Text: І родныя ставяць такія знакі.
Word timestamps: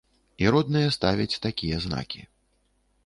І 0.45 0.53
родныя 0.55 0.87
ставяць 0.97 1.39
такія 1.47 1.77
знакі. 1.85 2.21